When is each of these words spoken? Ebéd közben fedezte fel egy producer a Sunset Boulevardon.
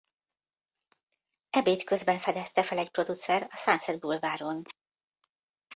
Ebéd 1.49 1.83
közben 1.83 2.19
fedezte 2.19 2.63
fel 2.63 2.77
egy 2.77 2.89
producer 2.91 3.47
a 3.51 3.55
Sunset 3.57 3.99
Boulevardon. 3.99 4.61